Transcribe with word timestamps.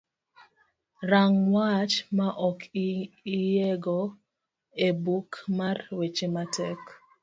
rang' 1.09 1.43
wach 1.55 1.95
ma 2.17 2.27
ok 2.49 2.59
iyiego 3.37 3.99
e 4.87 4.89
buk 5.03 5.29
mar 5.57 5.77
weche 5.97 6.27
matek 6.35 6.81